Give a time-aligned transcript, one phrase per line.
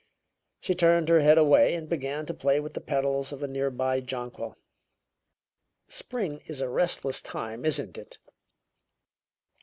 [0.59, 3.69] She turned her head away and began to play with the petals of a near
[3.69, 4.57] by jonquil.
[5.87, 8.17] "Spring is a restless time, isn't it?"